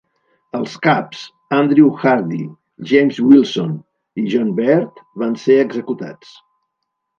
Els 0.59 0.77
caps, 0.85 1.19
Andrew 1.57 1.91
Hardie, 1.99 2.47
James 2.93 3.21
Wilson 3.27 3.77
i 4.23 4.27
John 4.33 4.51
Baird, 4.63 5.05
va 5.25 5.31
ser 5.45 5.61
executats. 5.69 6.35